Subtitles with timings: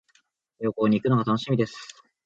[0.59, 2.01] 旅行に行くのが楽しみです。